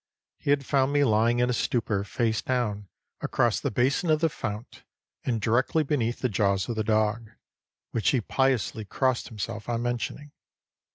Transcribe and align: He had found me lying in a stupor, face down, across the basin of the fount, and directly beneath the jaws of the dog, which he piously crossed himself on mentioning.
He 0.39 0.49
had 0.49 0.65
found 0.65 0.91
me 0.91 1.03
lying 1.03 1.37
in 1.37 1.49
a 1.51 1.53
stupor, 1.53 2.03
face 2.03 2.41
down, 2.41 2.87
across 3.21 3.59
the 3.59 3.69
basin 3.69 4.09
of 4.09 4.19
the 4.19 4.29
fount, 4.29 4.81
and 5.23 5.39
directly 5.39 5.83
beneath 5.83 6.21
the 6.21 6.27
jaws 6.27 6.67
of 6.67 6.75
the 6.75 6.83
dog, 6.83 7.29
which 7.91 8.09
he 8.09 8.19
piously 8.19 8.83
crossed 8.83 9.27
himself 9.27 9.69
on 9.69 9.83
mentioning. 9.83 10.31